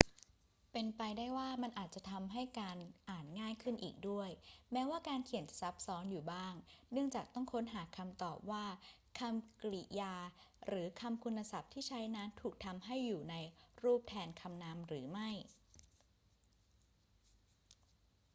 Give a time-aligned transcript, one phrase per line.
[0.71, 2.77] เป็นไปได้ว่ามันอาจจะทำให้การ
[3.09, 4.29] อ่านง่ายขึ้นอีกด้วย
[4.71, 6.53] แม้ว่าการเขียนจะซับซ้อนอยู่บ้าง
[6.91, 8.65] เนื่องจากต้องค้นหาคำตอบว่า
[9.19, 10.15] คำกริยา
[10.67, 13.35] หรือคำคุณศัพท์ที่ใช้นั้นถูกทำให้อยู่ใน
[13.83, 15.29] รูปแทนคำนามหรือไม่